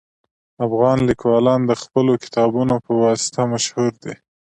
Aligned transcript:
افغان 0.65 0.97
لیکوالان 1.09 1.61
د 1.65 1.71
خپلو 1.81 2.13
کتابونو 2.23 2.75
په 2.85 2.91
واسطه 3.03 3.41
مشهور 3.53 3.91
دي 4.03 4.13